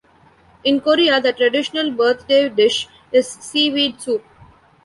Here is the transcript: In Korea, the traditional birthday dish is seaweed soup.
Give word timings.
In 0.63 0.81
Korea, 0.81 1.21
the 1.21 1.31
traditional 1.31 1.91
birthday 1.91 2.49
dish 2.49 2.87
is 3.11 3.29
seaweed 3.29 4.01
soup. 4.01 4.25